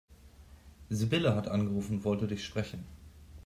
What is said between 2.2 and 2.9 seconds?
dich sprechen.